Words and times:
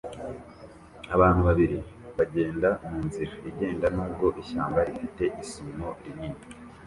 Abantu 1.15 1.41
babiri 1.47 1.77
bagenda 2.17 2.69
munzira 2.89 3.33
igenda 3.51 3.87
nubwo 3.95 4.27
ishyamba 4.41 4.79
rifite 4.87 5.23
isumo 5.43 5.87
rinini 6.03 6.41